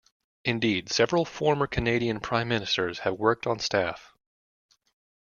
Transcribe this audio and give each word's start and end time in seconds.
Indeed, 0.43 0.89
several 0.89 1.25
former 1.25 1.67
Canadian 1.67 2.21
prime 2.21 2.47
ministers 2.47 2.97
have 3.01 3.19
worked 3.19 3.45
on 3.45 3.59
staff. 3.59 4.15